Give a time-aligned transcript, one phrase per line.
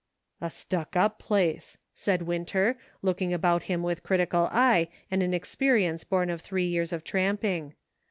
[0.41, 6.03] "A stuck up place," said Winter, looking about him with critical eye and an experience
[6.03, 7.75] born of three years of tramping.